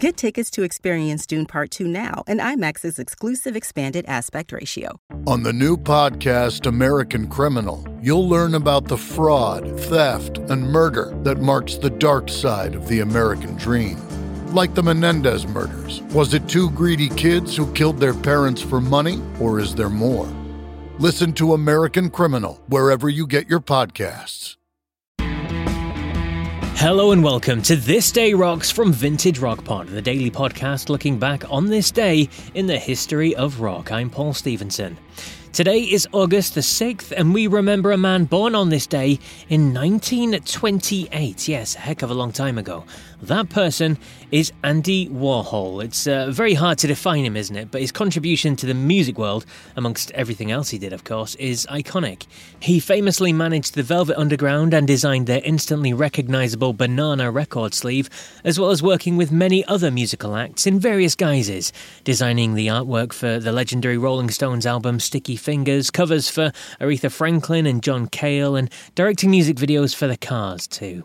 Get 0.00 0.16
tickets 0.16 0.48
to 0.52 0.62
experience 0.62 1.26
Dune 1.26 1.44
Part 1.44 1.70
2 1.72 1.86
now 1.86 2.24
and 2.26 2.40
IMAX's 2.40 2.98
exclusive 2.98 3.54
expanded 3.54 4.06
aspect 4.08 4.50
ratio. 4.50 4.98
On 5.26 5.42
the 5.42 5.52
new 5.52 5.76
podcast, 5.76 6.64
American 6.64 7.28
Criminal, 7.28 7.86
you'll 8.00 8.26
learn 8.26 8.54
about 8.54 8.86
the 8.86 8.96
fraud, 8.96 9.78
theft, 9.78 10.38
and 10.38 10.62
murder 10.62 11.12
that 11.22 11.42
marks 11.42 11.76
the 11.76 11.90
dark 11.90 12.30
side 12.30 12.74
of 12.74 12.88
the 12.88 13.00
American 13.00 13.56
dream. 13.56 13.98
Like 14.54 14.74
the 14.74 14.82
Menendez 14.82 15.46
murders. 15.46 16.00
Was 16.14 16.32
it 16.32 16.48
two 16.48 16.70
greedy 16.70 17.10
kids 17.10 17.54
who 17.54 17.70
killed 17.74 18.00
their 18.00 18.14
parents 18.14 18.62
for 18.62 18.80
money, 18.80 19.20
or 19.38 19.60
is 19.60 19.74
there 19.74 19.90
more? 19.90 20.26
Listen 20.98 21.34
to 21.34 21.52
American 21.52 22.08
Criminal 22.08 22.58
wherever 22.68 23.10
you 23.10 23.26
get 23.26 23.50
your 23.50 23.60
podcasts. 23.60 24.56
Hello 26.76 27.12
and 27.12 27.22
welcome 27.22 27.60
to 27.62 27.76
This 27.76 28.10
Day 28.10 28.32
Rocks 28.32 28.70
from 28.70 28.92
Vintage 28.92 29.38
Rock 29.38 29.64
Pod, 29.64 29.88
the 29.88 30.00
daily 30.00 30.30
podcast 30.30 30.88
looking 30.88 31.18
back 31.18 31.44
on 31.50 31.66
this 31.66 31.90
day 31.90 32.28
in 32.54 32.66
the 32.66 32.78
history 32.78 33.36
of 33.36 33.60
rock. 33.60 33.92
I'm 33.92 34.08
Paul 34.08 34.32
Stevenson. 34.32 34.96
Today 35.52 35.80
is 35.80 36.06
August 36.12 36.54
the 36.54 36.60
6th, 36.60 37.10
and 37.10 37.34
we 37.34 37.48
remember 37.48 37.90
a 37.90 37.96
man 37.96 38.24
born 38.24 38.54
on 38.54 38.68
this 38.68 38.86
day 38.86 39.18
in 39.48 39.74
1928. 39.74 41.48
Yes, 41.48 41.74
a 41.74 41.80
heck 41.80 42.02
of 42.02 42.10
a 42.10 42.14
long 42.14 42.30
time 42.30 42.56
ago. 42.56 42.84
That 43.20 43.50
person 43.50 43.98
is 44.30 44.52
Andy 44.62 45.08
Warhol. 45.08 45.84
It's 45.84 46.06
uh, 46.06 46.30
very 46.30 46.54
hard 46.54 46.78
to 46.78 46.86
define 46.86 47.24
him, 47.24 47.36
isn't 47.36 47.56
it? 47.56 47.72
But 47.72 47.80
his 47.80 47.90
contribution 47.90 48.54
to 48.56 48.66
the 48.66 48.74
music 48.74 49.18
world, 49.18 49.44
amongst 49.74 50.12
everything 50.12 50.52
else 50.52 50.70
he 50.70 50.78
did, 50.78 50.92
of 50.92 51.02
course, 51.02 51.34
is 51.34 51.66
iconic. 51.68 52.26
He 52.60 52.78
famously 52.78 53.32
managed 53.32 53.74
the 53.74 53.82
Velvet 53.82 54.16
Underground 54.16 54.72
and 54.72 54.86
designed 54.86 55.26
their 55.26 55.42
instantly 55.44 55.92
recognizable 55.92 56.74
banana 56.74 57.28
record 57.30 57.74
sleeve, 57.74 58.08
as 58.44 58.60
well 58.60 58.70
as 58.70 58.84
working 58.84 59.16
with 59.16 59.32
many 59.32 59.64
other 59.66 59.90
musical 59.90 60.36
acts 60.36 60.64
in 60.64 60.78
various 60.78 61.16
guises, 61.16 61.72
designing 62.04 62.54
the 62.54 62.68
artwork 62.68 63.12
for 63.12 63.40
the 63.40 63.52
legendary 63.52 63.98
Rolling 63.98 64.30
Stones 64.30 64.64
album 64.64 65.00
Sticky 65.00 65.36
Fingers, 65.40 65.90
covers 65.90 66.30
for 66.30 66.52
Aretha 66.80 67.10
Franklin 67.10 67.66
and 67.66 67.82
John 67.82 68.06
Cale, 68.06 68.54
and 68.54 68.70
directing 68.94 69.30
music 69.30 69.56
videos 69.56 69.94
for 69.94 70.06
the 70.06 70.16
Cars, 70.16 70.68
too 70.68 71.04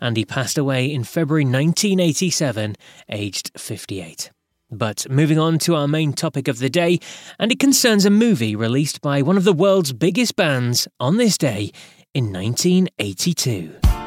and 0.00 0.16
he 0.16 0.24
passed 0.24 0.58
away 0.58 0.90
in 0.90 1.04
February 1.04 1.44
1987, 1.44 2.76
aged 3.08 3.50
58. 3.56 4.30
But 4.70 5.06
moving 5.08 5.38
on 5.38 5.58
to 5.60 5.76
our 5.76 5.86
main 5.86 6.12
topic 6.12 6.48
of 6.48 6.58
the 6.58 6.70
day, 6.70 6.98
and 7.38 7.52
it 7.52 7.60
concerns 7.60 8.04
a 8.04 8.10
movie 8.10 8.56
released 8.56 9.00
by 9.00 9.22
one 9.22 9.36
of 9.36 9.44
the 9.44 9.52
world's 9.52 9.92
biggest 9.92 10.36
bands 10.36 10.88
on 10.98 11.16
this 11.16 11.38
day 11.38 11.70
in 12.12 12.32
1982. 12.32 14.03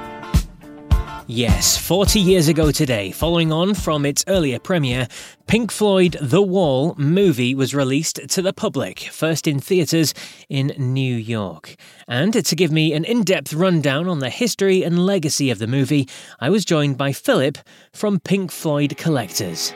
Yes, 1.29 1.77
40 1.77 2.21
years 2.21 2.47
ago 2.47 2.71
today, 2.71 3.11
following 3.11 3.51
on 3.51 3.73
from 3.73 4.05
its 4.05 4.23
earlier 4.29 4.59
premiere, 4.59 5.09
Pink 5.45 5.73
Floyd 5.73 6.15
The 6.21 6.41
Wall 6.41 6.95
movie 6.97 7.53
was 7.53 7.75
released 7.75 8.29
to 8.29 8.41
the 8.41 8.53
public, 8.53 8.99
first 8.99 9.45
in 9.45 9.59
theatres 9.59 10.13
in 10.47 10.67
New 10.77 11.13
York. 11.13 11.75
And 12.07 12.45
to 12.45 12.55
give 12.55 12.71
me 12.71 12.93
an 12.93 13.03
in 13.03 13.23
depth 13.23 13.53
rundown 13.53 14.07
on 14.07 14.19
the 14.19 14.29
history 14.29 14.83
and 14.83 15.05
legacy 15.05 15.51
of 15.51 15.59
the 15.59 15.67
movie, 15.67 16.07
I 16.39 16.49
was 16.49 16.63
joined 16.63 16.97
by 16.97 17.11
Philip 17.11 17.57
from 17.91 18.21
Pink 18.21 18.49
Floyd 18.49 18.95
Collectors. 18.95 19.73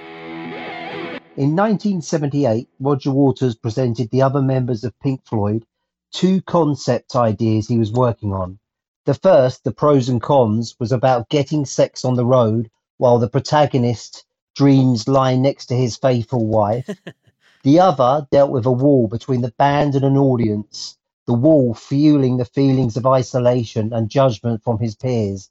In 1.36 1.54
1978, 1.54 2.70
Roger 2.80 3.12
Waters 3.12 3.56
presented 3.56 4.10
the 4.10 4.22
other 4.22 4.42
members 4.42 4.86
of 4.86 4.98
Pink 5.02 5.20
Floyd 5.26 5.66
two 6.14 6.42
concept 6.44 7.14
ideas 7.14 7.68
he 7.68 7.78
was 7.78 7.92
working 7.92 8.32
on. 8.32 8.58
The 9.06 9.14
first, 9.16 9.64
The 9.64 9.72
Pros 9.72 10.10
and 10.10 10.22
Cons, 10.22 10.76
was 10.80 10.92
about 10.92 11.30
getting 11.30 11.66
sex 11.66 12.06
on 12.06 12.16
the 12.16 12.26
road 12.26 12.70
while 12.98 13.18
the 13.18 13.30
protagonist 13.30 14.26
dreams 14.56 15.08
lying 15.08 15.42
next 15.42 15.68
to 15.68 15.76
his 15.76 15.98
faithful 15.98 16.46
wife. 16.46 16.88
the 17.64 17.80
other 17.80 18.28
dealt 18.32 18.52
with 18.52 18.68
a 18.68 18.72
wall 18.72 19.08
between 19.08 19.42
the 19.42 19.54
band 19.58 19.96
and 19.96 20.06
an 20.06 20.18
audience, 20.18 21.00
the 21.26 21.34
wall 21.34 21.74
fueling 21.74 22.38
the 22.38 22.46
feelings 22.46 22.96
of 22.96 23.08
isolation 23.08 23.92
and 23.92 24.10
judgment 24.10 24.64
from 24.64 24.78
his 24.78 24.96
peers. 24.96 25.50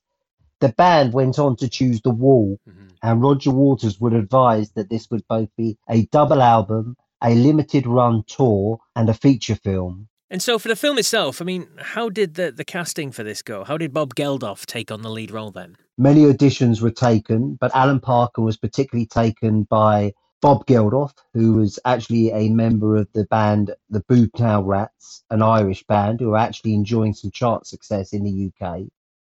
The 0.61 0.69
band 0.69 1.15
went 1.15 1.39
on 1.39 1.57
to 1.57 1.69
choose 1.69 2.03
The 2.03 2.11
Wall, 2.11 2.61
mm-hmm. 2.69 2.89
and 3.03 3.23
Roger 3.23 3.51
Waters 3.51 3.99
would 3.99 4.13
advise 4.13 4.71
that 4.73 4.91
this 4.91 5.11
would 5.11 5.27
both 5.27 5.49
be 5.57 5.79
a 5.89 6.05
double 6.07 6.43
album, 6.43 6.99
a 7.23 7.35
limited 7.35 7.87
run 7.87 8.25
tour, 8.27 8.79
and 8.95 9.09
a 9.09 9.15
feature 9.15 9.55
film. 9.55 10.10
And 10.33 10.41
so, 10.41 10.61
for 10.61 10.69
the 10.69 10.77
film 10.77 10.97
itself, 10.97 11.43
I 11.43 11.45
mean, 11.45 11.67
how 11.77 12.09
did 12.09 12.35
the, 12.35 12.53
the 12.53 12.65
casting 12.65 13.11
for 13.11 13.25
this 13.25 13.43
go? 13.43 13.65
How 13.65 13.77
did 13.77 13.93
Bob 13.93 14.15
Geldof 14.15 14.65
take 14.65 14.93
on 14.93 15.03
the 15.03 15.11
lead 15.11 15.33
role 15.33 15.51
then? 15.51 15.77
Many 15.99 16.23
auditions 16.23 16.81
were 16.81 16.93
taken, 16.93 17.57
but 17.61 17.75
Alan 17.75 17.99
Parker 17.99 18.41
was 18.41 18.57
particularly 18.57 19.07
taken 19.07 19.65
by 19.65 20.13
Bob 20.41 20.67
Geldof, 20.67 21.13
who 21.35 21.55
was 21.55 21.81
actually 21.85 22.31
a 22.31 22.49
member 22.49 22.97
of 22.97 23.09
the 23.13 23.25
band 23.25 23.75
the 23.91 24.05
Boomtown 24.05 24.67
Rats, 24.67 25.25
an 25.31 25.43
Irish 25.43 25.83
band 25.89 26.21
who 26.21 26.31
are 26.31 26.39
actually 26.39 26.75
enjoying 26.75 27.13
some 27.13 27.33
chart 27.33 27.67
success 27.67 28.13
in 28.13 28.23
the 28.23 28.53
UK. 28.53 28.83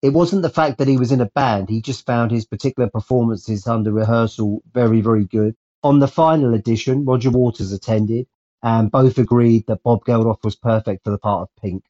It 0.01 0.09
wasn't 0.09 0.41
the 0.41 0.49
fact 0.49 0.79
that 0.79 0.89
he 0.89 0.97
was 0.97 1.13
in 1.13 1.21
a 1.21 1.29
band, 1.29 1.69
he 1.69 1.81
just 1.81 2.05
found 2.05 2.29
his 2.29 2.45
particular 2.45 2.89
performances 2.89 3.67
under 3.67 3.93
rehearsal 3.93 4.61
very, 4.73 4.99
very 4.99 5.25
good. 5.25 5.55
On 5.81 5.99
the 5.99 6.09
final 6.09 6.53
edition, 6.53 7.05
Roger 7.05 7.29
Waters 7.29 7.71
attended, 7.71 8.27
and 8.63 8.91
both 8.91 9.17
agreed 9.17 9.65
that 9.67 9.83
Bob 9.83 10.05
Geldof 10.05 10.43
was 10.43 10.55
perfect 10.55 11.03
for 11.03 11.11
the 11.11 11.17
part 11.17 11.43
of 11.43 11.61
Pink. 11.61 11.83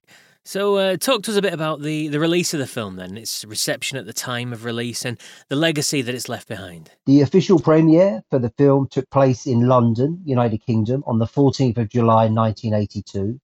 So, 0.46 0.78
uh, 0.78 0.98
talk 0.98 1.24
to 1.24 1.32
us 1.32 1.38
a 1.38 1.42
bit 1.42 1.54
about 1.54 1.82
the, 1.82 2.08
the 2.08 2.20
release 2.20 2.54
of 2.54 2.60
the 2.60 2.66
film 2.66 2.96
then, 2.96 3.18
its 3.18 3.46
reception 3.46 3.98
at 3.98 4.06
the 4.06 4.14
time 4.14 4.52
of 4.52 4.66
release, 4.66 5.06
and 5.06 5.20
the 5.48 5.56
legacy 5.56 6.02
that 6.02 6.16
it's 6.16 6.30
left 6.30 6.48
behind. 6.48 6.92
The 7.06 7.22
official 7.22 7.60
premiere 7.60 8.24
for 8.30 8.40
the 8.40 8.50
film 8.58 8.88
took 8.88 9.10
place 9.12 9.46
in 9.46 9.68
London, 9.68 10.22
United 10.26 10.66
Kingdom, 10.66 11.04
on 11.06 11.20
the 11.20 11.28
14th 11.28 11.78
of 11.78 11.90
July 11.90 12.28
1982 12.30 13.40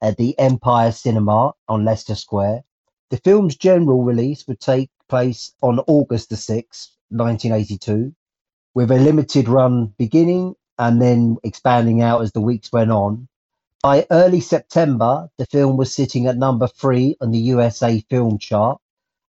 at 0.00 0.16
the 0.16 0.38
Empire 0.38 0.92
Cinema 0.92 1.52
on 1.68 1.84
Leicester 1.84 2.14
Square. 2.14 2.62
The 3.10 3.18
film's 3.18 3.56
general 3.56 4.04
release 4.04 4.46
would 4.46 4.60
take 4.60 4.90
place 5.08 5.52
on 5.62 5.80
August 5.80 6.30
the 6.30 6.36
6th, 6.36 6.88
1982, 7.10 8.14
with 8.74 8.90
a 8.90 8.98
limited 8.98 9.48
run 9.48 9.94
beginning 9.98 10.54
and 10.78 11.00
then 11.00 11.38
expanding 11.42 12.02
out 12.02 12.22
as 12.22 12.32
the 12.32 12.40
weeks 12.40 12.72
went 12.72 12.90
on. 12.90 13.28
By 13.82 14.06
early 14.10 14.40
September, 14.40 15.30
the 15.38 15.46
film 15.46 15.76
was 15.76 15.94
sitting 15.94 16.26
at 16.26 16.36
number 16.36 16.66
three 16.66 17.16
on 17.20 17.30
the 17.30 17.38
USA 17.38 18.00
film 18.10 18.38
chart, 18.38 18.80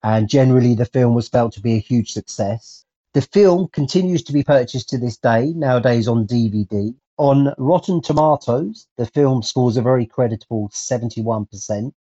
and 0.01 0.29
generally 0.29 0.73
the 0.73 0.85
film 0.85 1.13
was 1.13 1.29
felt 1.29 1.53
to 1.53 1.61
be 1.61 1.73
a 1.73 1.79
huge 1.79 2.11
success. 2.11 2.85
The 3.13 3.21
film 3.21 3.67
continues 3.67 4.23
to 4.23 4.33
be 4.33 4.43
purchased 4.43 4.89
to 4.89 4.97
this 4.97 5.17
day, 5.17 5.53
nowadays 5.53 6.07
on 6.07 6.27
DVD. 6.27 6.93
On 7.17 7.53
Rotten 7.57 8.01
Tomatoes, 8.01 8.87
the 8.97 9.05
film 9.07 9.41
scores 9.41 9.75
a 9.77 9.81
very 9.81 10.05
creditable 10.05 10.69
71%. 10.69 11.93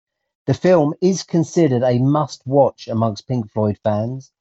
The 0.47 0.55
film 0.55 0.95
is 1.01 1.23
considered 1.23 1.83
a 1.83 1.99
must 1.99 2.47
watch 2.47 2.89
amongst 2.89 3.29
Pink 3.29 3.51
Floyd 3.51 3.79
fans, 3.83 4.33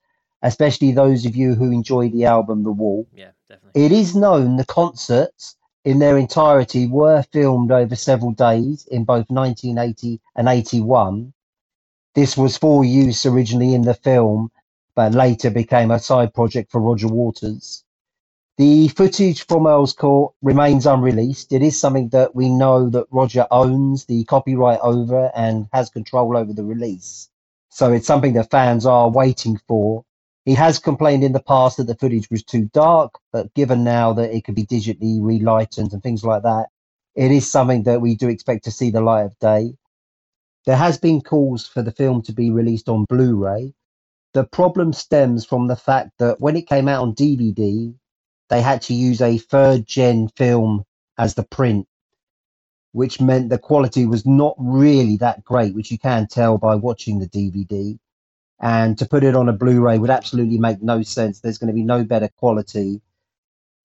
especially 0.42 0.92
those 0.92 1.26
of 1.26 1.36
you 1.36 1.56
who 1.56 1.72
enjoy 1.72 2.10
the 2.10 2.26
album 2.26 2.64
The 2.64 2.72
Wall. 2.72 3.08
Yeah, 3.14 3.32
definitely. 3.54 3.86
It 3.86 3.92
is 3.92 4.16
known 4.16 4.58
the 4.58 4.66
concerts 4.66 5.56
in 5.86 6.00
their 6.00 6.18
entirety 6.18 6.88
were 6.88 7.24
filmed 7.32 7.72
over 7.72 7.96
several 7.96 8.32
days 8.32 8.88
in 8.88 9.04
both 9.04 9.30
1980 9.30 10.20
and 10.36 10.48
81. 10.48 11.34
This 12.16 12.38
was 12.38 12.58
for 12.58 12.84
use 12.84 13.26
originally 13.26 13.74
in 13.74 13.82
the 13.82 13.94
film, 13.94 14.52
but 14.96 15.14
later 15.14 15.50
became 15.50 15.92
a 15.92 16.00
side 16.00 16.34
project 16.34 16.72
for 16.72 16.80
Roger 16.80 17.08
Waters. 17.08 17.84
The 18.58 18.88
footage 18.90 19.48
from 19.48 19.66
Earl's 19.66 19.94
Court 19.94 20.34
remains 20.44 20.86
unreleased. 20.86 21.52
It 21.52 21.64
is 21.64 21.80
something 21.80 22.10
that 22.10 22.36
we 22.36 22.50
know 22.50 22.88
that 22.90 23.08
Roger 23.10 23.48
owns 23.50 24.06
the 24.06 24.24
copyright 24.26 24.80
over 24.82 25.32
and 25.36 25.68
has 25.74 25.90
control 25.90 26.38
over 26.38 26.54
the 26.54 26.64
release. 26.64 27.30
So 27.70 27.92
it's 27.92 28.06
something 28.06 28.34
that 28.34 28.52
fans 28.52 28.86
are 28.86 29.10
waiting 29.10 29.60
for. 29.68 30.06
He 30.46 30.56
has 30.56 30.80
complained 30.80 31.24
in 31.24 31.34
the 31.34 31.42
past 31.44 31.78
that 31.78 31.86
the 31.88 31.96
footage 31.96 32.30
was 32.32 32.44
too 32.44 32.70
dark, 32.74 33.14
but 33.32 33.54
given 33.54 33.84
now 33.84 34.14
that 34.14 34.36
it 34.36 34.44
could 34.46 34.56
be 34.56 34.66
digitally 34.66 35.20
relightened 35.22 35.94
and 35.94 36.04
things 36.04 36.24
like 36.24 36.44
that, 36.44 36.68
it 37.16 37.32
is 37.32 37.52
something 37.52 37.84
that 37.84 38.02
we 38.02 38.16
do 38.16 38.30
expect 38.30 38.66
to 38.66 38.72
see 38.72 38.92
the 38.92 39.02
light 39.02 39.24
of 39.24 39.40
day. 39.40 39.76
There 40.66 40.78
has 40.78 40.98
been 40.98 41.22
calls 41.22 41.68
for 41.68 41.82
the 41.82 41.92
film 41.92 42.22
to 42.24 42.34
be 42.34 42.52
released 42.52 42.90
on 42.90 43.06
Blu-ray. 43.06 43.74
The 44.34 44.46
problem 44.46 44.94
stems 44.94 45.46
from 45.46 45.68
the 45.68 45.76
fact 45.76 46.12
that 46.20 46.42
when 46.42 46.56
it 46.58 46.68
came 46.68 46.88
out 46.88 47.04
on 47.04 47.16
DVD, 47.16 47.96
they 48.50 48.62
had 48.62 48.82
to 48.84 48.94
use 48.94 49.22
a 49.22 49.38
third 49.38 49.86
gen 49.88 50.30
film 50.30 50.86
as 51.18 51.36
the 51.36 51.44
print. 51.44 51.88
which 52.92 53.22
meant 53.22 53.50
the 53.50 53.58
quality 53.60 54.06
was 54.06 54.26
not 54.26 54.56
really 54.58 55.18
that 55.18 55.44
great, 55.44 55.76
which 55.76 55.92
you 55.92 55.98
can 56.00 56.28
tell 56.28 56.58
by 56.58 56.76
watching 56.76 57.20
the 57.20 57.28
DVD. 57.28 57.98
And 58.60 58.98
to 58.98 59.06
put 59.06 59.24
it 59.24 59.36
on 59.36 59.50
a 59.50 59.54
Blu 59.54 59.82
ray 59.82 59.98
would 59.98 60.10
absolutely 60.10 60.58
make 60.58 60.82
no 60.82 61.02
sense. 61.02 61.40
There's 61.40 61.58
going 61.58 61.68
to 61.68 61.74
be 61.74 61.84
no 61.84 62.04
better 62.04 62.30
quality. 62.30 63.02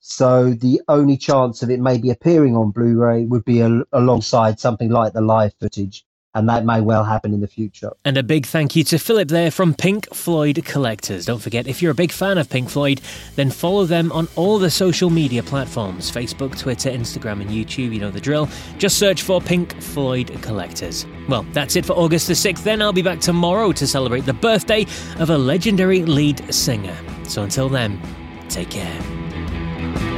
So 0.00 0.50
the 0.50 0.80
only 0.88 1.16
chance 1.16 1.62
of 1.62 1.70
it 1.70 1.80
maybe 1.80 2.10
appearing 2.10 2.56
on 2.56 2.70
Blu 2.70 2.96
ray 2.96 3.24
would 3.24 3.44
be 3.44 3.60
a, 3.60 3.82
alongside 3.92 4.60
something 4.60 4.90
like 4.90 5.12
the 5.12 5.20
live 5.20 5.54
footage 5.60 6.04
and 6.38 6.48
that 6.48 6.64
may 6.64 6.80
well 6.80 7.04
happen 7.04 7.34
in 7.34 7.40
the 7.40 7.48
future. 7.48 7.90
And 8.04 8.16
a 8.16 8.22
big 8.22 8.46
thank 8.46 8.76
you 8.76 8.84
to 8.84 8.98
Philip 8.98 9.28
there 9.28 9.50
from 9.50 9.74
Pink 9.74 10.12
Floyd 10.14 10.64
Collectors. 10.64 11.26
Don't 11.26 11.40
forget, 11.40 11.66
if 11.66 11.82
you're 11.82 11.90
a 11.90 11.96
big 11.96 12.12
fan 12.12 12.38
of 12.38 12.48
Pink 12.48 12.70
Floyd, 12.70 13.00
then 13.36 13.50
follow 13.50 13.84
them 13.84 14.12
on 14.12 14.28
all 14.36 14.58
the 14.58 14.70
social 14.70 15.10
media 15.10 15.42
platforms 15.42 16.10
Facebook, 16.10 16.58
Twitter, 16.58 16.90
Instagram, 16.90 17.40
and 17.40 17.50
YouTube. 17.50 17.92
You 17.92 18.00
know 18.00 18.10
the 18.10 18.20
drill. 18.20 18.48
Just 18.78 18.98
search 18.98 19.22
for 19.22 19.40
Pink 19.40 19.80
Floyd 19.82 20.40
Collectors. 20.42 21.06
Well, 21.28 21.44
that's 21.52 21.76
it 21.76 21.84
for 21.84 21.94
August 21.94 22.28
the 22.28 22.34
6th. 22.34 22.62
Then 22.62 22.80
I'll 22.80 22.92
be 22.92 23.02
back 23.02 23.20
tomorrow 23.20 23.72
to 23.72 23.86
celebrate 23.86 24.24
the 24.26 24.32
birthday 24.32 24.86
of 25.18 25.30
a 25.30 25.38
legendary 25.38 26.04
lead 26.04 26.54
singer. 26.54 26.96
So 27.24 27.42
until 27.42 27.68
then, 27.68 28.00
take 28.48 28.70
care. 28.70 30.17